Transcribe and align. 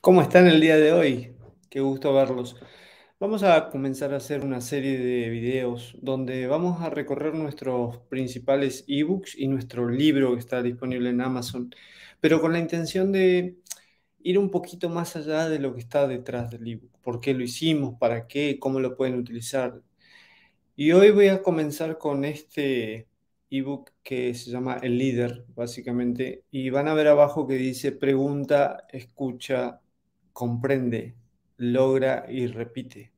¿Cómo 0.00 0.22
están 0.22 0.46
el 0.46 0.62
día 0.62 0.76
de 0.78 0.92
hoy? 0.92 1.36
Qué 1.68 1.80
gusto 1.80 2.14
verlos. 2.14 2.56
Vamos 3.18 3.42
a 3.42 3.68
comenzar 3.68 4.14
a 4.14 4.16
hacer 4.16 4.42
una 4.44 4.62
serie 4.62 4.98
de 4.98 5.28
videos 5.28 5.94
donde 6.00 6.46
vamos 6.46 6.80
a 6.80 6.88
recorrer 6.88 7.34
nuestros 7.34 7.98
principales 8.08 8.84
ebooks 8.88 9.36
y 9.38 9.46
nuestro 9.48 9.88
libro 9.90 10.32
que 10.32 10.40
está 10.40 10.62
disponible 10.62 11.10
en 11.10 11.20
Amazon, 11.20 11.74
pero 12.18 12.40
con 12.40 12.52
la 12.54 12.60
intención 12.60 13.12
de 13.12 13.58
ir 14.20 14.38
un 14.38 14.50
poquito 14.50 14.88
más 14.88 15.16
allá 15.16 15.48
de 15.50 15.58
lo 15.58 15.74
que 15.74 15.80
está 15.80 16.08
detrás 16.08 16.50
del 16.50 16.66
ebook. 16.66 16.98
¿Por 17.02 17.20
qué 17.20 17.34
lo 17.34 17.42
hicimos? 17.44 17.98
¿Para 17.98 18.26
qué? 18.26 18.58
¿Cómo 18.58 18.80
lo 18.80 18.96
pueden 18.96 19.16
utilizar? 19.18 19.82
Y 20.76 20.92
hoy 20.92 21.10
voy 21.10 21.28
a 21.28 21.42
comenzar 21.42 21.98
con 21.98 22.24
este 22.24 23.08
ebook 23.50 23.90
que 24.02 24.34
se 24.34 24.50
llama 24.50 24.78
El 24.82 24.98
líder, 24.98 25.44
básicamente, 25.54 26.44
y 26.50 26.70
van 26.70 26.88
a 26.88 26.94
ver 26.94 27.08
abajo 27.08 27.46
que 27.46 27.54
dice 27.54 27.92
pregunta, 27.92 28.86
escucha, 28.90 29.80
comprende, 30.32 31.14
logra 31.56 32.26
y 32.28 32.46
repite. 32.46 33.12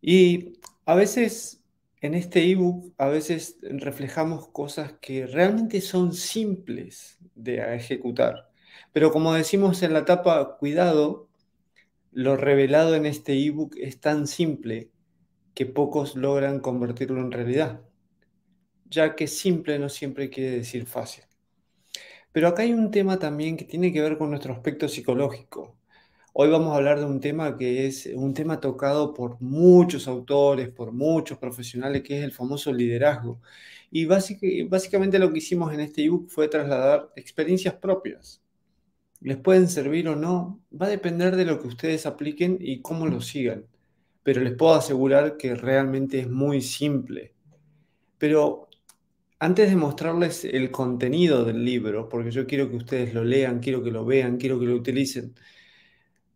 Y 0.00 0.54
a 0.84 0.94
veces 0.94 1.62
en 2.02 2.14
este 2.14 2.50
ebook, 2.50 2.92
a 2.98 3.06
veces 3.06 3.58
reflejamos 3.62 4.48
cosas 4.48 4.94
que 5.00 5.24
realmente 5.26 5.80
son 5.80 6.12
simples 6.12 7.16
de 7.36 7.58
ejecutar. 7.76 8.50
Pero 8.92 9.12
como 9.12 9.32
decimos 9.34 9.82
en 9.84 9.92
la 9.92 10.04
tapa, 10.04 10.56
cuidado, 10.58 11.28
lo 12.10 12.36
revelado 12.36 12.96
en 12.96 13.06
este 13.06 13.34
ebook 13.34 13.76
es 13.76 14.00
tan 14.00 14.26
simple 14.26 14.90
que 15.54 15.64
pocos 15.64 16.16
logran 16.16 16.58
convertirlo 16.58 17.20
en 17.20 17.30
realidad, 17.30 17.82
ya 18.86 19.14
que 19.14 19.28
simple 19.28 19.78
no 19.78 19.88
siempre 19.88 20.28
quiere 20.28 20.50
decir 20.56 20.86
fácil. 20.86 21.24
Pero 22.32 22.48
acá 22.48 22.62
hay 22.62 22.72
un 22.72 22.90
tema 22.90 23.18
también 23.18 23.56
que 23.56 23.64
tiene 23.66 23.92
que 23.92 24.00
ver 24.00 24.16
con 24.16 24.30
nuestro 24.30 24.54
aspecto 24.54 24.88
psicológico. 24.88 25.76
Hoy 26.32 26.48
vamos 26.48 26.72
a 26.72 26.76
hablar 26.76 26.98
de 26.98 27.04
un 27.04 27.20
tema 27.20 27.58
que 27.58 27.86
es 27.86 28.06
un 28.14 28.32
tema 28.32 28.58
tocado 28.58 29.12
por 29.12 29.38
muchos 29.42 30.08
autores, 30.08 30.70
por 30.70 30.92
muchos 30.92 31.36
profesionales, 31.38 32.02
que 32.02 32.18
es 32.18 32.24
el 32.24 32.32
famoso 32.32 32.72
liderazgo. 32.72 33.40
Y 33.90 34.06
básicamente 34.06 35.18
lo 35.18 35.30
que 35.30 35.38
hicimos 35.38 35.74
en 35.74 35.80
este 35.80 36.04
ebook 36.04 36.30
fue 36.30 36.48
trasladar 36.48 37.12
experiencias 37.16 37.74
propias. 37.74 38.42
Les 39.20 39.36
pueden 39.36 39.68
servir 39.68 40.08
o 40.08 40.16
no, 40.16 40.58
va 40.72 40.86
a 40.86 40.90
depender 40.90 41.36
de 41.36 41.44
lo 41.44 41.60
que 41.60 41.68
ustedes 41.68 42.06
apliquen 42.06 42.56
y 42.60 42.80
cómo 42.80 43.06
lo 43.06 43.20
sigan. 43.20 43.66
Pero 44.22 44.40
les 44.40 44.54
puedo 44.54 44.74
asegurar 44.74 45.36
que 45.36 45.54
realmente 45.54 46.20
es 46.20 46.30
muy 46.30 46.62
simple. 46.62 47.34
Pero 48.16 48.68
antes 49.42 49.70
de 49.70 49.74
mostrarles 49.76 50.44
el 50.44 50.70
contenido 50.70 51.44
del 51.44 51.64
libro, 51.64 52.08
porque 52.08 52.30
yo 52.30 52.46
quiero 52.46 52.70
que 52.70 52.76
ustedes 52.76 53.12
lo 53.12 53.24
lean, 53.24 53.58
quiero 53.58 53.82
que 53.82 53.90
lo 53.90 54.04
vean, 54.04 54.36
quiero 54.36 54.60
que 54.60 54.66
lo 54.66 54.76
utilicen, 54.76 55.34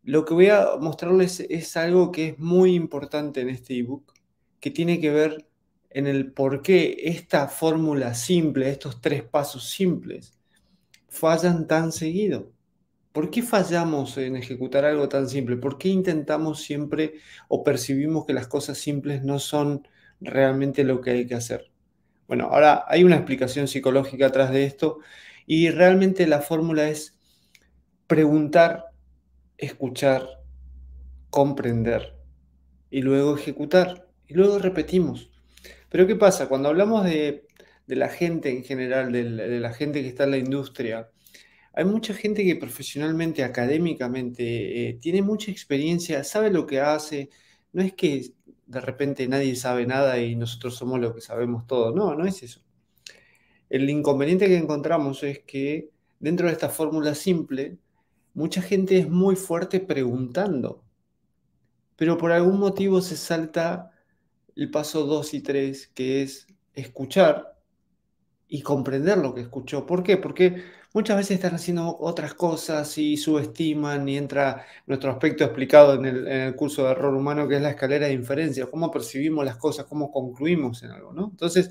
lo 0.03 0.25
que 0.25 0.35
voy 0.35 0.49
a 0.49 0.71
mostrarles 0.81 1.39
es 1.39 1.77
algo 1.77 2.11
que 2.11 2.31
es 2.31 2.39
muy 2.41 2.75
importante 2.75 3.43
en 3.43 3.51
este 3.51 3.79
ebook, 3.79 4.13
que 4.59 4.73
tiene 4.73 5.01
que 5.01 5.11
ver 5.13 5.47
en 5.91 6.09
el 6.09 6.33
por 6.33 6.63
qué 6.63 6.97
esta 7.05 7.47
fórmula 7.47 8.13
simple, 8.15 8.71
estos 8.71 9.01
tres 9.01 9.23
pasos 9.23 9.71
simples, 9.71 10.37
fallan 11.09 11.69
tan 11.69 11.93
seguido. 11.93 12.53
¿Por 13.13 13.31
qué 13.31 13.43
fallamos 13.43 14.19
en 14.19 14.35
ejecutar 14.37 14.85
algo 14.85 15.09
tan 15.09 15.29
simple? 15.29 15.57
¿Por 15.57 15.79
qué 15.79 15.91
intentamos 15.91 16.63
siempre 16.63 17.15
o 17.49 17.63
percibimos 17.63 18.27
que 18.27 18.35
las 18.35 18.49
cosas 18.49 18.79
simples 18.79 19.23
no 19.23 19.39
son 19.39 19.87
realmente 20.21 20.83
lo 20.83 21.01
que 21.01 21.11
hay 21.11 21.27
que 21.27 21.37
hacer? 21.37 21.76
Bueno, 22.27 22.49
ahora 22.51 22.85
hay 22.89 23.05
una 23.05 23.17
explicación 23.17 23.69
psicológica 23.69 24.27
atrás 24.27 24.51
de 24.51 24.65
esto 24.65 24.99
y 25.47 25.71
realmente 25.71 26.27
la 26.27 26.41
fórmula 26.41 26.89
es 26.89 27.17
preguntar, 28.07 28.87
escuchar, 29.59 30.29
comprender 31.31 32.17
y 32.91 33.03
luego 33.03 33.37
ejecutar 33.37 34.09
y 34.27 34.35
luego 34.35 34.59
repetimos. 34.59 35.31
Pero 35.89 36.07
¿qué 36.07 36.17
pasa? 36.17 36.49
Cuando 36.49 36.69
hablamos 36.69 37.05
de, 37.05 37.47
la 37.87 38.09
gente 38.09 38.51
en 38.51 38.65
general, 38.65 39.13
de 39.13 39.61
la, 39.61 39.73
gente 39.73 40.03
que 40.03 40.09
está 40.09 40.25
en 40.25 40.33
la 40.33 40.39
industria, 40.39 41.09
hay 41.73 41.85
mucha 41.85 42.15
gente 42.15 42.45
que 42.45 42.57
profesionalmente, 42.57 43.45
académicamente, 43.45 44.89
eh, 44.89 44.95
tiene 44.95 45.23
mucha 45.23 45.51
experiencia, 45.51 46.25
sabe 46.25 46.51
lo 46.51 46.67
que 46.67 46.81
hace, 46.81 47.31
no 47.73 47.83
es 47.83 47.93
que 47.93 48.33
de 48.67 48.81
repente 48.81 49.27
nadie 49.29 49.57
sabe 49.57 49.87
nada 49.87 50.19
y 50.21 50.37
nosotros 50.37 50.77
somos 50.77 51.01
los 51.01 51.15
que 51.15 51.21
sabemos 51.21 51.67
todo. 51.67 51.95
No, 51.95 52.15
no 52.15 52.27
es 52.27 52.43
eso. 52.43 52.61
El 53.71 53.89
inconveniente 53.91 54.47
que 54.47 54.57
encontramos 54.57 55.23
es 55.23 55.41
que 55.41 55.91
dentro 56.21 56.47
de 56.47 56.53
esta 56.53 56.69
fórmula 56.69 57.15
simple, 57.15 57.79
mucha 58.35 58.63
gente 58.63 58.99
es 58.99 59.09
muy 59.09 59.37
fuerte 59.37 59.81
preguntando, 59.81 60.85
pero 61.97 62.19
por 62.19 62.33
algún 62.33 62.59
motivo 62.59 63.01
se 63.01 63.17
salta 63.17 63.91
el 64.55 64.71
paso 64.71 65.07
2 65.07 65.35
y 65.35 65.41
3, 65.41 65.89
que 65.89 66.23
es 66.23 66.47
escuchar 66.75 67.56
y 68.49 68.63
comprender 68.63 69.19
lo 69.19 69.35
que 69.35 69.43
escuchó. 69.43 69.87
¿Por 69.87 70.03
qué? 70.03 70.17
Porque 70.17 70.63
muchas 70.95 71.17
veces 71.17 71.33
están 71.33 71.55
haciendo 71.55 71.97
otras 71.99 72.35
cosas 72.35 72.97
y 72.99 73.17
subestiman 73.17 74.09
y 74.09 74.17
entra 74.17 74.65
nuestro 74.87 75.11
aspecto 75.11 75.45
explicado 75.45 75.95
en 75.95 76.07
el, 76.07 76.57
curso 76.57 76.85
de 76.85 76.93
error 76.93 77.15
humano, 77.15 77.49
que 77.49 77.57
es 77.57 77.63
la 77.63 77.71
escalera 77.71 78.07
de 78.07 78.13
inferencia, 78.13 78.67
cómo 78.67 78.91
percibimos 78.91 79.45
las 79.45 79.57
cosas, 79.57 79.87
cómo 79.87 80.11
concluimos 80.11 80.83
en 80.83 80.91
algo, 80.91 81.13
¿no? 81.13 81.29
Entonces, 81.31 81.71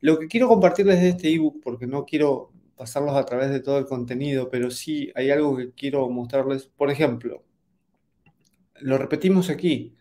lo 0.00 0.18
que 0.18 0.28
quiero 0.28 0.48
compartirles 0.48 1.00
de 1.00 1.10
este 1.10 1.34
ebook, 1.34 1.62
porque 1.62 1.86
no 1.86 2.04
quiero 2.04 2.52
pasarlos 2.76 3.16
a 3.16 3.24
través 3.24 3.50
de 3.50 3.60
todo 3.60 3.78
el 3.78 3.86
contenido, 3.86 4.48
pero 4.50 4.70
sí 4.70 5.10
hay 5.14 5.30
algo 5.30 5.56
que 5.56 5.72
quiero 5.72 6.08
mostrarles. 6.10 6.66
Por 6.66 6.90
ejemplo, 6.90 7.42
lo 8.80 8.98
repetimos 8.98 9.50
aquí, 9.50 9.96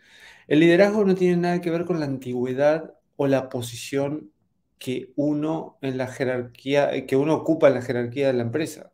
el 0.48 0.60
liderazgo 0.60 1.04
no 1.06 1.16
tiene 1.16 1.38
nada 1.38 1.62
que 1.62 1.72
ver 1.72 1.86
con 1.86 2.00
la 2.00 2.06
antigüedad 2.06 2.94
o 3.16 3.28
la 3.28 3.50
posición 3.50 4.32
que 4.86 5.14
uno 5.16 5.80
en 5.82 5.98
la 5.98 6.06
jerarquía, 6.06 6.94
eh, 6.94 7.08
que 7.08 7.16
uno 7.16 7.34
ocupa 7.34 7.70
en 7.70 7.74
la 7.74 7.82
jerarquía 7.82 8.28
de 8.28 8.34
la 8.34 8.44
empresa. 8.44 8.92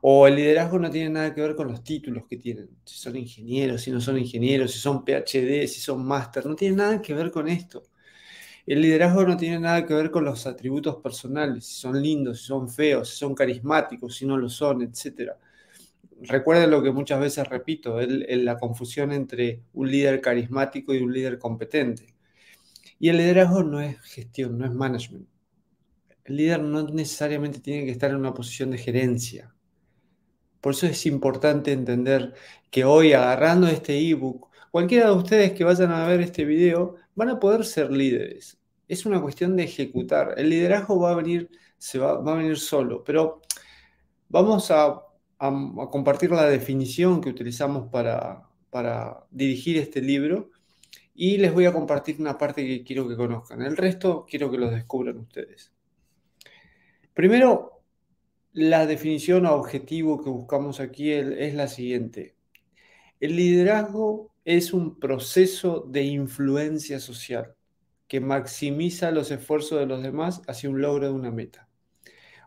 O 0.00 0.26
el 0.26 0.36
liderazgo 0.36 0.78
no 0.78 0.90
tiene 0.90 1.10
nada 1.10 1.34
que 1.34 1.42
ver 1.42 1.54
con 1.54 1.68
los 1.68 1.84
títulos 1.84 2.24
que 2.30 2.38
tienen, 2.38 2.70
si 2.84 2.96
son 2.98 3.16
ingenieros, 3.16 3.82
si 3.82 3.90
no 3.90 4.00
son 4.00 4.18
ingenieros, 4.18 4.72
si 4.72 4.78
son 4.78 5.04
PhD, 5.04 5.66
si 5.68 5.80
son 5.80 6.04
máster, 6.06 6.46
no 6.46 6.56
tiene 6.56 6.76
nada 6.76 7.02
que 7.02 7.12
ver 7.14 7.30
con 7.30 7.48
esto. 7.48 7.82
El 8.66 8.80
liderazgo 8.82 9.24
no 9.24 9.36
tiene 9.36 9.60
nada 9.60 9.86
que 9.86 9.94
ver 9.94 10.10
con 10.10 10.24
los 10.24 10.46
atributos 10.46 10.96
personales, 11.02 11.66
si 11.66 11.74
son 11.74 12.00
lindos, 12.02 12.40
si 12.40 12.46
son 12.46 12.68
feos, 12.70 13.10
si 13.10 13.16
son 13.18 13.34
carismáticos, 13.34 14.16
si 14.16 14.26
no 14.26 14.38
lo 14.38 14.48
son, 14.48 14.82
etc. 14.82 15.32
Recuerden 16.22 16.70
lo 16.70 16.82
que 16.82 16.92
muchas 16.92 17.20
veces 17.20 17.48
repito, 17.48 17.98
la 18.00 18.58
confusión 18.58 19.12
entre 19.12 19.62
un 19.74 19.90
líder 19.90 20.22
carismático 20.22 20.94
y 20.94 21.02
un 21.02 21.12
líder 21.12 21.38
competente. 21.38 22.14
Y 23.02 23.08
el 23.08 23.16
liderazgo 23.16 23.64
no 23.64 23.80
es 23.80 24.00
gestión, 24.02 24.56
no 24.56 24.64
es 24.64 24.72
management. 24.72 25.26
El 26.22 26.36
líder 26.36 26.62
no 26.62 26.84
necesariamente 26.84 27.58
tiene 27.58 27.84
que 27.84 27.90
estar 27.90 28.10
en 28.10 28.16
una 28.16 28.32
posición 28.32 28.70
de 28.70 28.78
gerencia. 28.78 29.52
Por 30.60 30.72
eso 30.72 30.86
es 30.86 31.04
importante 31.06 31.72
entender 31.72 32.32
que 32.70 32.84
hoy 32.84 33.12
agarrando 33.12 33.66
este 33.66 33.98
ebook, 33.98 34.50
cualquiera 34.70 35.06
de 35.06 35.16
ustedes 35.16 35.50
que 35.50 35.64
vayan 35.64 35.90
a 35.90 36.06
ver 36.06 36.20
este 36.20 36.44
video 36.44 36.94
van 37.16 37.30
a 37.30 37.40
poder 37.40 37.64
ser 37.64 37.90
líderes. 37.90 38.60
Es 38.86 39.04
una 39.04 39.20
cuestión 39.20 39.56
de 39.56 39.64
ejecutar. 39.64 40.34
El 40.36 40.50
liderazgo 40.50 41.00
va 41.00 41.10
a 41.10 41.16
venir, 41.16 41.50
se 41.78 41.98
va, 41.98 42.12
a 42.12 42.34
venir 42.36 42.56
solo, 42.56 43.02
pero 43.02 43.42
vamos 44.28 44.70
a, 44.70 45.02
compartir 45.90 46.30
la 46.30 46.48
definición 46.48 47.20
que 47.20 47.30
utilizamos 47.30 47.88
para 47.90 49.26
dirigir 49.32 49.78
este 49.78 50.00
libro 50.00 50.51
y 51.14 51.38
les 51.38 51.52
voy 51.52 51.66
a 51.66 51.72
compartir 51.72 52.16
una 52.20 52.38
parte 52.38 52.66
que 52.66 52.84
quiero 52.84 53.08
que 53.08 53.16
conozcan. 53.16 53.62
El 53.62 53.76
resto 53.76 54.26
quiero 54.28 54.50
que 54.50 54.58
los 54.58 54.70
descubran 54.70 55.18
ustedes. 55.18 55.72
Primero, 57.14 57.82
la 58.52 58.86
definición 58.86 59.46
o 59.46 59.54
objetivo 59.54 60.22
que 60.22 60.30
buscamos 60.30 60.80
aquí 60.80 61.10
es 61.10 61.54
la 61.54 61.68
siguiente. 61.68 62.36
El 63.20 63.36
liderazgo 63.36 64.32
es 64.44 64.72
un 64.72 64.98
proceso 64.98 65.86
de 65.88 66.02
influencia 66.02 66.98
social 66.98 67.54
que 68.08 68.20
maximiza 68.20 69.10
los 69.10 69.30
esfuerzos 69.30 69.78
de 69.78 69.86
los 69.86 70.02
demás 70.02 70.42
hacia 70.46 70.68
un 70.68 70.82
logro 70.82 71.06
de 71.06 71.12
una 71.12 71.30
meta. 71.30 71.68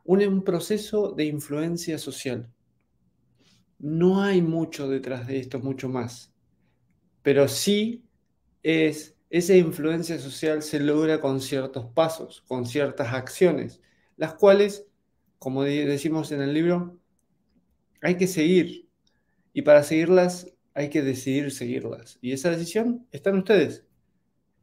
Un, 0.03 0.43
proceso 0.43 1.11
de 1.13 1.25
influencia 1.25 1.97
social. 1.97 2.51
No 3.79 4.21
hay 4.21 4.43
mucho 4.43 4.87
detrás 4.87 5.25
de 5.25 5.39
esto, 5.39 5.59
mucho 5.59 5.89
más. 5.89 6.31
Pero 7.23 7.47
sí 7.47 8.03
es 8.65 9.15
esa 9.29 9.55
influencia 9.55 10.17
social 10.17 10.63
se 10.63 10.79
logra 10.79 11.21
con 11.21 11.39
ciertos 11.39 11.85
pasos, 11.85 12.41
con 12.47 12.65
ciertas 12.65 13.13
acciones, 13.13 13.79
las 14.17 14.33
cuales, 14.33 14.87
como 15.37 15.63
decimos 15.63 16.31
en 16.31 16.41
el 16.41 16.51
libro, 16.51 16.97
hay 18.01 18.17
que 18.17 18.25
seguir. 18.25 18.89
Y 19.53 19.61
para 19.61 19.83
seguirlas 19.83 20.51
hay 20.73 20.89
que 20.89 21.03
decidir 21.03 21.51
seguirlas. 21.51 22.17
Y 22.21 22.31
esa 22.31 22.49
decisión 22.49 23.07
está 23.11 23.29
en 23.29 23.37
ustedes. 23.37 23.85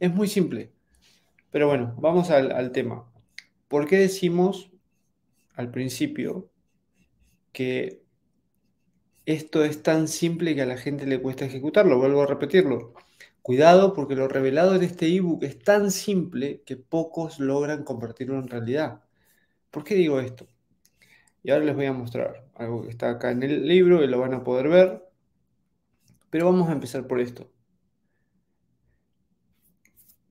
Es 0.01 0.13
muy 0.13 0.27
simple. 0.27 0.73
Pero 1.53 1.69
bueno, 1.69 1.95
vamos 1.99 2.31
al, 2.31 2.51
al 2.51 2.73
tema. 2.73 3.09
¿Por 3.69 3.87
qué 3.87 3.99
decimos 3.99 4.73
al 5.55 5.71
principio 5.71 6.51
que 7.53 8.03
esto 9.27 9.65
es 9.65 9.83
tan 9.83 10.09
simple 10.09 10.57
que 10.57 10.63
a 10.63 10.67
la 10.67 10.77
gente 10.77 11.07
le 11.07 11.21
cuesta 11.21 11.45
ejecutarlo. 11.45 11.99
Vuelvo 11.99 12.23
a 12.23 12.27
repetirlo. 12.27 12.95
Cuidado 13.43 13.93
porque 13.93 14.15
lo 14.15 14.29
revelado 14.29 14.77
en 14.77 14.85
este 14.85 15.07
ebook 15.09 15.43
es 15.43 15.59
tan 15.59 15.91
simple 15.91 16.63
que 16.65 16.77
pocos 16.77 17.41
logran 17.41 17.83
convertirlo 17.83 18.39
en 18.39 18.47
realidad. 18.49 19.03
¿Por 19.71 19.85
qué 19.85 19.97
digo 19.97 20.21
esto? 20.21 20.47
Y 21.43 21.51
ahora 21.51 21.65
les 21.65 21.75
voy 21.75 21.87
a 21.87 21.93
mostrar 21.93 22.45
algo 22.55 22.83
que 22.83 22.91
está 22.91 23.11
acá 23.11 23.33
en 23.33 23.43
el 23.43 23.67
libro 23.67 24.05
y 24.05 24.07
lo 24.07 24.21
van 24.21 24.35
a 24.35 24.45
poder 24.45 24.69
ver. 24.69 25.03
Pero 26.31 26.47
vamos 26.47 26.69
a 26.69 26.73
empezar 26.73 27.07
por 27.09 27.21
esto. 27.21 27.51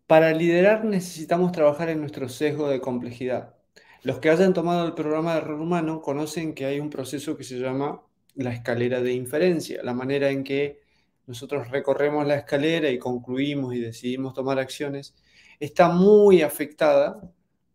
Para 0.08 0.31
liderar 0.34 0.86
necesitamos 0.86 1.52
trabajar 1.52 1.90
en 1.90 2.00
nuestro 2.00 2.30
sesgo 2.30 2.69
de 2.69 2.81
complejidad. 2.81 3.56
Los 4.04 4.19
que 4.19 4.30
hayan 4.30 4.54
tomado 4.54 4.86
el 4.86 4.94
programa 4.94 5.34
de 5.34 5.40
error 5.40 5.60
humano 5.60 6.02
conocen 6.02 6.56
que 6.56 6.66
hay 6.66 6.80
un 6.80 6.90
proceso 6.90 7.38
que 7.38 7.44
se 7.44 7.60
llama 7.60 8.02
la 8.36 8.54
escalera 8.54 9.02
de 9.02 9.13
inferencia, 9.13 9.84
la 9.84 9.94
manera 9.94 10.30
en 10.30 10.44
que 10.44 10.81
nosotros 11.27 11.69
recorremos 11.69 12.25
la 12.27 12.35
escalera 12.35 12.89
y 12.89 13.00
concluimos 13.00 13.75
y 13.75 13.79
decidimos 13.79 14.33
tomar 14.33 14.59
acciones, 14.59 15.15
está 15.59 15.89
muy 15.89 16.41
afectada 16.41 17.21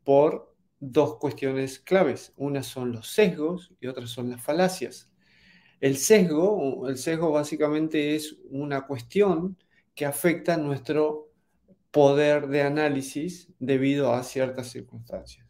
por 0.05 0.55
dos 0.81 1.17
cuestiones 1.17 1.79
claves. 1.81 2.33
Una 2.37 2.63
son 2.63 2.93
los 2.93 3.09
sesgos 3.09 3.73
y 3.81 3.87
otras 3.87 4.11
son 4.11 4.31
las 4.31 4.43
falacias. 4.43 5.11
El 5.81 5.97
sesgo, 5.97 6.89
el 6.89 6.97
sesgo 6.97 7.31
básicamente 7.33 8.15
es 8.15 8.37
una 8.51 8.87
cuestión 8.87 9.57
que 9.95 10.07
afecta 10.07 10.57
nuestro 10.57 11.31
poder 11.91 12.49
de 12.49 12.63
análisis 12.63 13.49
debido 13.59 14.13
a 14.13 14.23
ciertas 14.23 14.71
circunstancias. 14.71 15.47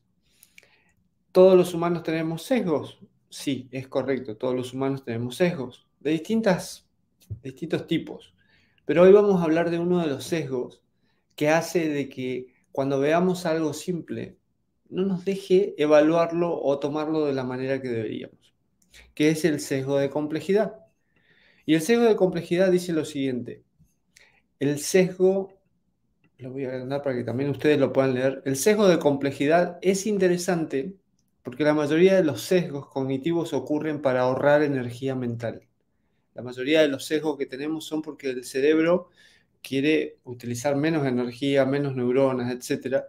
¿Todos 1.33 1.57
los 1.57 1.75
humanos 1.75 2.03
tenemos 2.03 2.43
sesgos? 2.43 2.99
Sí, 3.29 3.69
es 3.73 3.89
correcto, 3.89 4.37
todos 4.37 4.55
los 4.55 4.73
humanos 4.73 5.05
tenemos 5.05 5.37
sesgos 5.37 5.87
de 6.01 6.13
distintas, 6.13 6.86
distintos 7.43 7.87
tipos. 7.87 8.35
Pero 8.85 9.03
hoy 9.03 9.13
vamos 9.13 9.41
a 9.41 9.45
hablar 9.45 9.71
de 9.71 9.79
uno 9.79 10.01
de 10.01 10.07
los 10.07 10.25
sesgos 10.25 10.83
que 11.35 11.49
hace 11.49 11.89
de 11.89 12.09
que 12.09 12.55
cuando 12.73 13.01
veamos 13.01 13.47
algo 13.47 13.73
simple, 13.73 14.39
no 14.89 15.05
nos 15.05 15.25
deje 15.25 15.75
evaluarlo 15.79 16.61
o 16.61 16.79
tomarlo 16.79 17.27
de 17.27 17.35
la 17.35 17.45
manera 17.45 17.81
que 17.81 17.89
deberíamos, 17.89 18.55
que 19.15 19.31
es 19.31 19.45
el 19.45 19.61
sesgo 19.61 19.99
de 19.99 20.11
complejidad. 20.11 20.77
Y 21.65 21.75
el 21.75 21.81
sesgo 21.81 22.05
de 22.05 22.17
complejidad 22.17 22.71
dice 22.71 22.93
lo 22.93 23.05
siguiente, 23.05 23.65
el 24.61 24.79
sesgo, 24.79 25.53
lo 26.39 26.53
voy 26.53 26.65
a 26.65 26.69
agrandar 26.69 27.03
para 27.03 27.17
que 27.17 27.25
también 27.25 27.51
ustedes 27.51 27.79
lo 27.79 27.93
puedan 27.93 28.15
leer, 28.15 28.43
el 28.45 28.57
sesgo 28.57 28.89
de 28.89 28.99
complejidad 28.99 29.79
es 29.83 30.07
interesante 30.07 30.95
porque 31.43 31.65
la 31.65 31.75
mayoría 31.75 32.15
de 32.15 32.25
los 32.25 32.43
sesgos 32.43 32.89
cognitivos 32.89 33.53
ocurren 33.53 34.03
para 34.03 34.23
ahorrar 34.23 34.63
energía 34.63 35.15
mental. 35.15 35.63
La 36.37 36.43
mayoría 36.43 36.83
de 36.83 36.89
los 36.89 37.07
sesgos 37.07 37.39
que 37.39 37.47
tenemos 37.47 37.87
son 37.87 38.03
porque 38.03 38.29
el 38.29 38.45
cerebro 38.45 39.09
quiere 39.63 40.19
utilizar 40.25 40.77
menos 40.77 41.07
energía, 41.07 41.65
menos 41.65 41.97
neuronas, 41.97 42.53
etc. 42.53 43.05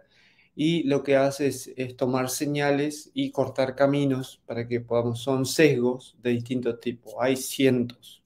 Y 0.56 0.84
lo 0.84 1.02
que 1.02 1.16
hace 1.16 1.48
es, 1.48 1.70
tomar 1.94 2.30
señales 2.30 3.10
y 3.12 3.30
cortar 3.30 3.74
caminos 3.74 4.40
para 4.46 4.66
que 4.66 4.80
podamos, 4.80 5.20
son 5.20 5.44
sesgos 5.44 6.16
de 6.22 6.30
distintos 6.30 6.80
tipos. 6.80 7.12
Hay 7.20 7.36
cientos. 7.36 8.22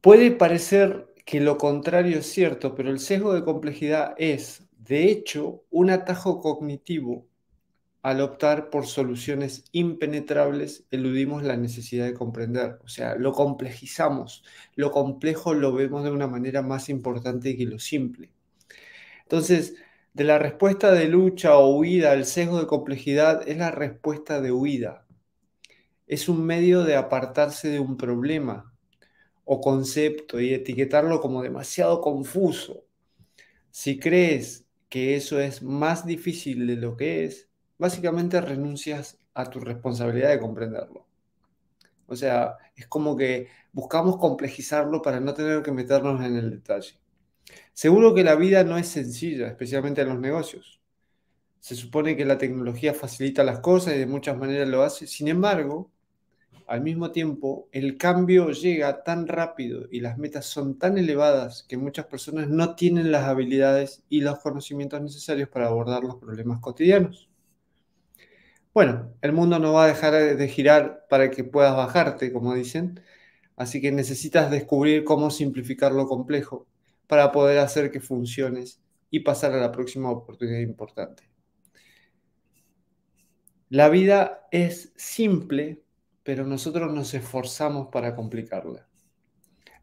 Puede 0.00 0.30
parecer 0.30 1.12
que 1.26 1.40
lo 1.40 1.58
contrario 1.58 2.20
es 2.20 2.26
cierto, 2.26 2.74
pero 2.74 2.90
el 2.90 2.98
sesgo 2.98 3.34
de 3.34 3.44
complejidad 3.44 4.14
es, 4.16 4.62
de 4.78 5.10
hecho, 5.10 5.64
un 5.68 5.90
atajo 5.90 6.40
cognitivo 6.40 7.26
al 8.06 8.20
optar 8.20 8.70
por 8.70 8.86
soluciones 8.86 9.64
impenetrables, 9.72 10.86
eludimos 10.92 11.42
la 11.42 11.56
necesidad 11.56 12.06
de 12.06 12.14
comprender. 12.14 12.78
O 12.84 12.88
sea, 12.88 13.16
lo 13.16 13.32
complejizamos. 13.32 14.44
Lo 14.76 14.92
complejo 14.92 15.54
lo 15.54 15.72
vemos 15.72 16.04
de 16.04 16.12
una 16.12 16.28
manera 16.28 16.62
más 16.62 16.88
importante 16.88 17.56
que 17.56 17.64
lo 17.64 17.80
simple. 17.80 18.30
Entonces, 19.24 19.74
de 20.14 20.22
la 20.22 20.38
respuesta 20.38 20.92
de 20.92 21.08
lucha 21.08 21.58
o 21.58 21.74
huida 21.76 22.12
al 22.12 22.26
sesgo 22.26 22.60
de 22.60 22.68
complejidad 22.68 23.42
es 23.48 23.56
la 23.56 23.72
respuesta 23.72 24.40
de 24.40 24.52
huida. 24.52 25.04
Es 26.06 26.28
un 26.28 26.46
medio 26.46 26.84
de 26.84 26.94
apartarse 26.94 27.70
de 27.70 27.80
un 27.80 27.96
problema 27.96 28.72
o 29.44 29.60
concepto 29.60 30.40
y 30.40 30.54
etiquetarlo 30.54 31.20
como 31.20 31.42
demasiado 31.42 32.00
confuso. 32.00 32.84
Si 33.72 33.98
crees 33.98 34.64
que 34.88 35.16
eso 35.16 35.40
es 35.40 35.60
más 35.60 36.06
difícil 36.06 36.68
de 36.68 36.76
lo 36.76 36.96
que 36.96 37.24
es, 37.24 37.48
básicamente 37.78 38.40
renuncias 38.40 39.18
a 39.34 39.48
tu 39.50 39.60
responsabilidad 39.60 40.30
de 40.30 40.40
comprenderlo. 40.40 41.06
O 42.06 42.16
sea, 42.16 42.56
es 42.76 42.86
como 42.86 43.16
que 43.16 43.48
buscamos 43.72 44.16
complejizarlo 44.16 45.02
para 45.02 45.20
no 45.20 45.34
tener 45.34 45.62
que 45.62 45.72
meternos 45.72 46.24
en 46.24 46.36
el 46.36 46.50
detalle. 46.50 46.98
Seguro 47.72 48.14
que 48.14 48.24
la 48.24 48.34
vida 48.36 48.64
no 48.64 48.78
es 48.78 48.88
sencilla, 48.88 49.48
especialmente 49.48 50.02
en 50.02 50.08
los 50.08 50.18
negocios. 50.18 50.80
Se 51.60 51.74
supone 51.74 52.16
que 52.16 52.24
la 52.24 52.38
tecnología 52.38 52.94
facilita 52.94 53.44
las 53.44 53.60
cosas 53.60 53.94
y 53.94 53.98
de 53.98 54.06
muchas 54.06 54.36
maneras 54.36 54.68
lo 54.68 54.82
hace. 54.82 55.06
Sin 55.06 55.28
embargo, 55.28 55.90
al 56.66 56.80
mismo 56.80 57.12
tiempo, 57.12 57.68
el 57.72 57.96
cambio 57.96 58.50
llega 58.50 59.02
tan 59.04 59.26
rápido 59.26 59.86
y 59.90 60.00
las 60.00 60.18
metas 60.18 60.46
son 60.46 60.78
tan 60.78 60.98
elevadas 60.98 61.64
que 61.68 61.76
muchas 61.76 62.06
personas 62.06 62.48
no 62.48 62.74
tienen 62.74 63.12
las 63.12 63.24
habilidades 63.24 64.02
y 64.08 64.20
los 64.20 64.40
conocimientos 64.40 65.00
necesarios 65.00 65.48
para 65.48 65.68
abordar 65.68 66.02
los 66.02 66.16
problemas 66.16 66.60
cotidianos. 66.60 67.28
Bueno, 68.76 69.14
el 69.22 69.32
mundo 69.32 69.58
no 69.58 69.72
va 69.72 69.84
a 69.84 69.86
dejar 69.86 70.36
de 70.36 70.48
girar 70.48 71.06
para 71.08 71.30
que 71.30 71.44
puedas 71.44 71.74
bajarte, 71.74 72.30
como 72.30 72.54
dicen, 72.54 73.00
así 73.56 73.80
que 73.80 73.90
necesitas 73.90 74.50
descubrir 74.50 75.02
cómo 75.02 75.30
simplificar 75.30 75.92
lo 75.92 76.06
complejo 76.06 76.66
para 77.06 77.32
poder 77.32 77.60
hacer 77.60 77.90
que 77.90 78.00
funciones 78.00 78.82
y 79.10 79.20
pasar 79.20 79.52
a 79.52 79.60
la 79.60 79.72
próxima 79.72 80.10
oportunidad 80.10 80.58
importante. 80.58 81.22
La 83.70 83.88
vida 83.88 84.46
es 84.50 84.92
simple, 84.94 85.82
pero 86.22 86.44
nosotros 86.44 86.92
nos 86.92 87.14
esforzamos 87.14 87.88
para 87.90 88.14
complicarla. 88.14 88.86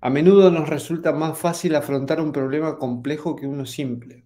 A 0.01 0.11
menudo 0.11 0.51
nos 0.51 0.69
resulta 0.69 1.13
más 1.13 1.35
fácil 1.39 1.73
afrontar 1.73 2.21
un 2.21 2.31
problema 2.31 2.77
complejo 2.77 3.35
que 3.35 3.47
uno 3.47 3.65
simple. 3.65 4.23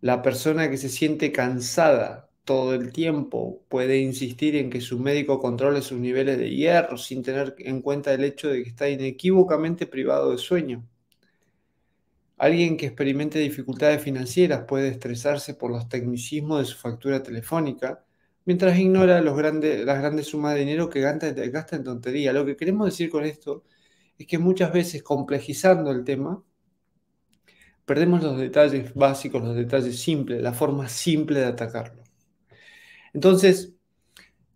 La 0.00 0.20
persona 0.20 0.68
que 0.68 0.78
se 0.78 0.88
siente 0.88 1.30
cansada 1.30 2.25
todo 2.46 2.74
el 2.74 2.92
tiempo 2.92 3.62
puede 3.68 3.98
insistir 3.98 4.56
en 4.56 4.70
que 4.70 4.80
su 4.80 4.98
médico 5.00 5.40
controle 5.40 5.82
sus 5.82 5.98
niveles 5.98 6.38
de 6.38 6.50
hierro 6.50 6.96
sin 6.96 7.22
tener 7.22 7.56
en 7.58 7.82
cuenta 7.82 8.14
el 8.14 8.24
hecho 8.24 8.48
de 8.48 8.62
que 8.62 8.70
está 8.70 8.88
inequívocamente 8.88 9.86
privado 9.86 10.30
de 10.32 10.38
sueño. 10.38 10.88
Alguien 12.38 12.76
que 12.76 12.86
experimente 12.86 13.38
dificultades 13.40 14.02
financieras 14.02 14.64
puede 14.66 14.88
estresarse 14.88 15.54
por 15.54 15.70
los 15.70 15.88
tecnicismos 15.88 16.60
de 16.60 16.66
su 16.66 16.78
factura 16.78 17.22
telefónica, 17.22 18.04
mientras 18.44 18.78
ignora 18.78 19.20
las 19.20 19.36
grandes 19.36 20.26
sumas 20.28 20.54
de 20.54 20.60
dinero 20.60 20.88
que 20.88 21.00
gasta, 21.00 21.32
gasta 21.32 21.76
en 21.76 21.84
tontería. 21.84 22.32
Lo 22.32 22.46
que 22.46 22.56
queremos 22.56 22.86
decir 22.86 23.10
con 23.10 23.24
esto 23.24 23.64
es 24.18 24.26
que 24.26 24.38
muchas 24.38 24.72
veces 24.72 25.02
complejizando 25.02 25.90
el 25.90 26.04
tema, 26.04 26.42
perdemos 27.84 28.22
los 28.22 28.38
detalles 28.38 28.94
básicos, 28.94 29.42
los 29.42 29.56
detalles 29.56 29.98
simples, 30.00 30.42
la 30.42 30.52
forma 30.52 30.88
simple 30.88 31.40
de 31.40 31.46
atacarlo. 31.46 32.05
Entonces, 33.16 33.72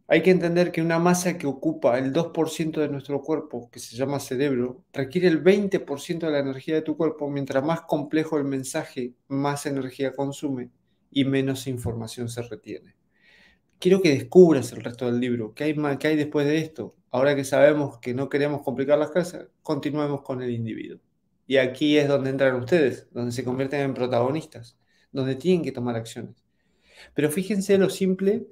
hay 0.07 0.23
que 0.23 0.31
entender 0.31 0.71
que 0.71 0.83
una 0.83 0.99
masa 0.99 1.39
que 1.39 1.47
ocupa 1.47 1.99
el 1.99 2.13
2% 2.13 2.83
de 2.83 2.91
nuestro 2.91 3.23
cuerpo, 3.23 3.71
que 3.71 3.81
se 3.81 3.97
llama 3.97 4.21
cerebro, 4.21 4.85
requiere 4.93 5.29
el 5.29 5.43
20% 5.43 6.27
de 6.27 6.31
la 6.31 6.41
energía 6.41 6.75
de 6.75 6.83
tu 6.83 6.95
cuerpo. 6.95 7.31
Mientras 7.31 7.65
más 7.65 7.81
complejo 7.81 8.37
el 8.37 8.45
mensaje, 8.45 9.15
más 9.29 9.65
energía 9.65 10.13
consume 10.13 10.69
y 11.11 11.25
menos 11.25 11.67
información 11.69 12.29
se 12.29 12.43
retiene. 12.43 12.97
Quiero 13.79 14.03
que 14.03 14.11
descubras 14.11 14.73
el 14.73 14.85
resto 14.85 15.07
del 15.07 15.21
libro. 15.21 15.55
¿Qué 15.55 15.65
hay, 15.65 15.77
qué 15.99 16.09
hay 16.09 16.17
después 16.17 16.47
de 16.47 16.59
esto? 16.59 16.95
Ahora 17.11 17.35
que 17.35 17.45
sabemos 17.45 17.97
que 17.99 18.13
no 18.13 18.29
queremos 18.29 18.61
complicar 18.61 18.99
las 18.99 19.11
cosas, 19.11 19.47
continuemos 19.63 20.21
con 20.21 20.43
el 20.43 20.51
individuo. 20.51 21.01
Y 21.47 21.57
aquí 21.57 21.97
es 21.97 22.09
donde 22.09 22.29
entran 22.29 22.57
ustedes, 22.57 23.09
donde 23.11 23.33
se 23.33 23.43
convierten 23.43 23.81
en 23.81 23.95
protagonistas, 23.95 24.77
donde 25.13 25.37
tienen 25.37 25.65
que 25.65 25.73
tomar 25.73 25.97
acciones. 25.97 26.50
Pero 27.15 27.31
fíjense 27.31 27.79
lo 27.79 27.91
simple 27.91 28.47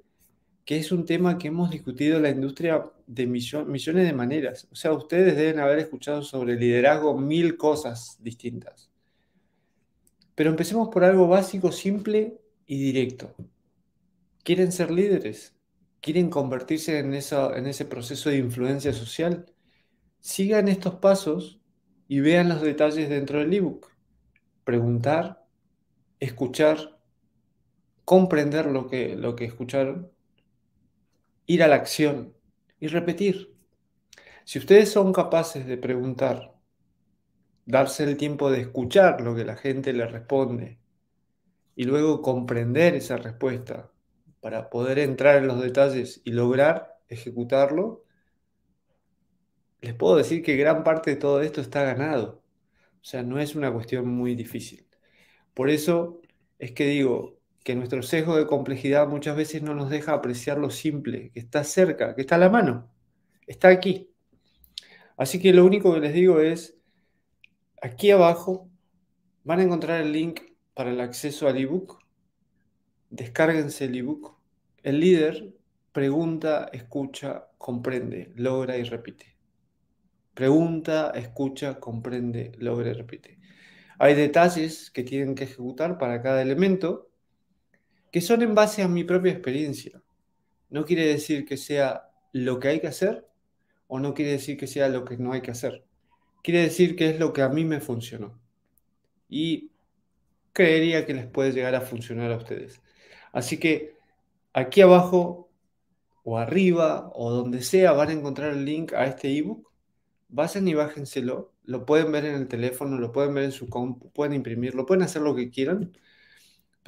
que 0.68 0.76
es 0.76 0.92
un 0.92 1.06
tema 1.06 1.38
que 1.38 1.48
hemos 1.48 1.70
discutido 1.70 2.18
en 2.18 2.24
la 2.24 2.28
industria 2.28 2.84
de 3.06 3.26
millones 3.26 4.06
de 4.06 4.12
maneras. 4.12 4.68
O 4.70 4.76
sea, 4.76 4.92
ustedes 4.92 5.34
deben 5.34 5.60
haber 5.60 5.78
escuchado 5.78 6.22
sobre 6.22 6.56
liderazgo 6.56 7.16
mil 7.16 7.56
cosas 7.56 8.18
distintas. 8.20 8.90
Pero 10.34 10.50
empecemos 10.50 10.90
por 10.90 11.04
algo 11.04 11.26
básico, 11.26 11.72
simple 11.72 12.38
y 12.66 12.78
directo. 12.78 13.34
¿Quieren 14.44 14.70
ser 14.70 14.90
líderes? 14.90 15.54
¿Quieren 16.02 16.28
convertirse 16.28 16.98
en, 16.98 17.14
en 17.14 17.66
ese 17.66 17.84
proceso 17.86 18.28
de 18.28 18.36
influencia 18.36 18.92
social? 18.92 19.46
Sigan 20.20 20.68
estos 20.68 20.96
pasos 20.96 21.60
y 22.08 22.20
vean 22.20 22.50
los 22.50 22.60
detalles 22.60 23.08
dentro 23.08 23.38
del 23.38 23.54
ebook. 23.54 23.90
Preguntar, 24.64 25.46
escuchar, 26.20 26.97
comprender 28.08 28.64
lo 28.64 28.86
que, 28.86 29.16
lo 29.16 29.36
que 29.36 29.44
escucharon, 29.44 30.10
ir 31.44 31.62
a 31.62 31.68
la 31.68 31.76
acción 31.76 32.34
y 32.80 32.86
repetir. 32.86 33.54
Si 34.46 34.58
ustedes 34.58 34.90
son 34.90 35.12
capaces 35.12 35.66
de 35.66 35.76
preguntar, 35.76 36.54
darse 37.66 38.04
el 38.04 38.16
tiempo 38.16 38.50
de 38.50 38.62
escuchar 38.62 39.20
lo 39.20 39.34
que 39.36 39.44
la 39.44 39.56
gente 39.56 39.92
les 39.92 40.10
responde 40.10 40.78
y 41.76 41.84
luego 41.84 42.22
comprender 42.22 42.94
esa 42.94 43.18
respuesta 43.18 43.92
para 44.40 44.70
poder 44.70 45.00
entrar 45.00 45.36
en 45.36 45.46
los 45.46 45.60
detalles 45.60 46.22
y 46.24 46.32
lograr 46.32 46.96
ejecutarlo, 47.08 48.06
les 49.82 49.92
puedo 49.92 50.16
decir 50.16 50.42
que 50.42 50.56
gran 50.56 50.82
parte 50.82 51.10
de 51.10 51.16
todo 51.16 51.42
esto 51.42 51.60
está 51.60 51.82
ganado. 51.82 52.42
O 53.02 53.04
sea, 53.04 53.22
no 53.22 53.38
es 53.38 53.54
una 53.54 53.70
cuestión 53.70 54.08
muy 54.08 54.34
difícil. 54.34 54.86
Por 55.52 55.68
eso 55.68 56.22
es 56.58 56.72
que 56.72 56.86
digo 56.86 57.37
que 57.68 57.74
nuestro 57.74 58.02
sesgo 58.02 58.34
de 58.38 58.46
complejidad 58.46 59.06
muchas 59.08 59.36
veces 59.36 59.60
no 59.60 59.74
nos 59.74 59.90
deja 59.90 60.14
apreciar 60.14 60.56
lo 60.56 60.70
simple, 60.70 61.30
que 61.32 61.40
está 61.40 61.64
cerca, 61.64 62.14
que 62.14 62.22
está 62.22 62.36
a 62.36 62.38
la 62.38 62.48
mano, 62.48 62.90
está 63.46 63.68
aquí. 63.68 64.10
Así 65.18 65.38
que 65.38 65.52
lo 65.52 65.66
único 65.66 65.92
que 65.92 66.00
les 66.00 66.14
digo 66.14 66.40
es, 66.40 66.78
aquí 67.82 68.10
abajo 68.10 68.70
van 69.44 69.60
a 69.60 69.64
encontrar 69.64 70.00
el 70.00 70.12
link 70.12 70.40
para 70.72 70.88
el 70.88 70.98
acceso 71.02 71.46
al 71.46 71.58
ebook. 71.58 71.98
Descárguense 73.10 73.84
el 73.84 73.96
ebook. 73.96 74.38
El 74.82 75.00
líder 75.00 75.52
pregunta, 75.92 76.70
escucha, 76.72 77.48
comprende, 77.58 78.32
logra 78.34 78.78
y 78.78 78.84
repite. 78.84 79.36
Pregunta, 80.32 81.12
escucha, 81.14 81.78
comprende, 81.78 82.52
logra 82.56 82.88
y 82.88 82.94
repite. 82.94 83.38
Hay 83.98 84.14
detalles 84.14 84.90
que 84.90 85.02
tienen 85.02 85.34
que 85.34 85.44
ejecutar 85.44 85.98
para 85.98 86.22
cada 86.22 86.40
elemento 86.40 87.07
que 88.10 88.20
son 88.20 88.42
en 88.42 88.54
base 88.54 88.82
a 88.82 88.88
mi 88.88 89.04
propia 89.04 89.32
experiencia. 89.32 90.02
No 90.70 90.84
quiere 90.84 91.06
decir 91.06 91.44
que 91.44 91.56
sea 91.56 92.10
lo 92.32 92.58
que 92.58 92.68
hay 92.68 92.80
que 92.80 92.88
hacer 92.88 93.26
o 93.86 93.98
no 93.98 94.14
quiere 94.14 94.32
decir 94.32 94.56
que 94.56 94.66
sea 94.66 94.88
lo 94.88 95.04
que 95.04 95.16
no 95.16 95.32
hay 95.32 95.40
que 95.40 95.50
hacer. 95.50 95.84
Quiere 96.42 96.62
decir 96.62 96.96
que 96.96 97.10
es 97.10 97.18
lo 97.18 97.32
que 97.32 97.42
a 97.42 97.48
mí 97.48 97.64
me 97.64 97.80
funcionó. 97.80 98.38
Y 99.28 99.70
creería 100.52 101.06
que 101.06 101.14
les 101.14 101.26
puede 101.26 101.52
llegar 101.52 101.74
a 101.74 101.80
funcionar 101.80 102.32
a 102.32 102.36
ustedes. 102.36 102.80
Así 103.32 103.58
que 103.58 103.96
aquí 104.52 104.80
abajo 104.80 105.50
o 106.24 106.38
arriba 106.38 107.10
o 107.14 107.30
donde 107.30 107.62
sea 107.62 107.92
van 107.92 108.10
a 108.10 108.12
encontrar 108.12 108.52
el 108.52 108.64
link 108.64 108.92
a 108.92 109.06
este 109.06 109.36
ebook 109.36 109.68
Vayan 110.30 110.68
y 110.68 110.74
bájenselo, 110.74 111.54
lo 111.64 111.86
pueden 111.86 112.12
ver 112.12 112.26
en 112.26 112.34
el 112.34 112.48
teléfono, 112.48 112.98
lo 112.98 113.12
pueden 113.12 113.32
ver 113.32 113.44
en 113.44 113.52
su 113.52 113.68
compu, 113.70 114.10
pueden 114.12 114.34
imprimirlo, 114.34 114.84
pueden 114.84 115.02
hacer 115.02 115.22
lo 115.22 115.34
que 115.34 115.48
quieran, 115.50 115.96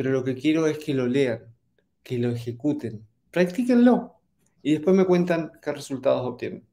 pero 0.01 0.13
lo 0.13 0.25
que 0.25 0.35
quiero 0.35 0.67
es 0.67 0.79
que 0.79 0.95
lo 0.95 1.07
lean, 1.07 1.45
que 2.03 2.17
lo 2.17 2.31
ejecuten, 2.31 3.07
practíquenlo 3.31 4.15
y 4.63 4.73
después 4.73 4.97
me 4.97 5.05
cuentan 5.05 5.53
qué 5.61 5.73
resultados 5.73 6.27
obtienen. 6.27 6.65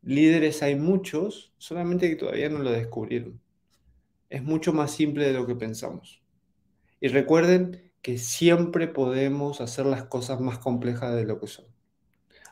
Líderes 0.00 0.62
hay 0.62 0.76
muchos, 0.76 1.52
solamente 1.58 2.08
que 2.08 2.14
todavía 2.14 2.48
no 2.48 2.60
lo 2.60 2.70
descubrieron. 2.70 3.40
Es 4.30 4.44
mucho 4.44 4.72
más 4.72 4.92
simple 4.92 5.26
de 5.26 5.32
lo 5.32 5.44
que 5.44 5.56
pensamos. 5.56 6.22
Y 7.00 7.08
recuerden 7.08 7.90
que 8.00 8.16
siempre 8.18 8.86
podemos 8.86 9.60
hacer 9.60 9.84
las 9.84 10.04
cosas 10.04 10.40
más 10.40 10.58
complejas 10.58 11.16
de 11.16 11.24
lo 11.24 11.40
que 11.40 11.48
son. 11.48 11.64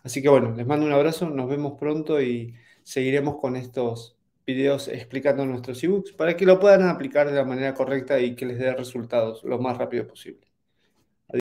Así 0.03 0.23
que 0.23 0.29
bueno, 0.29 0.57
les 0.57 0.67
mando 0.67 0.87
un 0.87 0.93
abrazo, 0.93 1.31
nos 1.31 1.49
vemos 1.49 1.79
pronto 1.79 2.21
y 2.21 2.57
seguiremos 2.83 3.37
con 3.37 3.55
estos 3.55 4.19
videos 4.47 4.89
explicando 4.89 5.47
nuestros 5.47 5.83
ebooks 5.85 6.13
para 6.13 6.37
que 6.37 6.47
lo 6.47 6.61
puedan 6.61 6.83
aplicar 6.89 7.29
de 7.29 7.35
la 7.37 7.45
manera 7.45 7.75
correcta 7.75 8.21
y 8.21 8.35
que 8.37 8.47
les 8.47 8.59
dé 8.59 8.73
resultados 8.75 9.43
lo 9.45 9.59
más 9.59 9.79
rápido 9.79 10.07
posible. 10.07 10.52